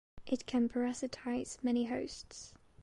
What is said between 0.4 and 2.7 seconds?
can parasitize many hosts.